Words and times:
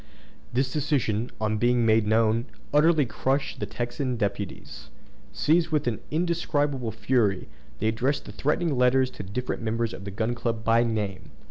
This 0.51 0.71
decision, 0.73 1.29
on 1.39 1.59
being 1.59 1.85
made 1.85 2.07
known, 2.07 2.45
utterly 2.73 3.05
crushed 3.05 3.59
the 3.59 3.67
Texan 3.67 4.17
deputies. 4.17 4.89
Seized 5.31 5.69
with 5.69 5.85
an 5.85 5.99
indescribable 6.09 6.89
fury, 6.91 7.47
they 7.77 7.89
addressed 7.89 8.25
threatening 8.25 8.75
letters 8.75 9.11
to 9.11 9.21
the 9.21 9.29
different 9.29 9.61
members 9.61 9.93
of 9.93 10.03
the 10.03 10.09
Gun 10.09 10.33
Club 10.33 10.63
by 10.63 10.81
name. 10.83 11.29